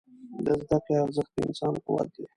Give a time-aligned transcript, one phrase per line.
[0.45, 2.23] د زده کړې ارزښت د انسان قوت دی.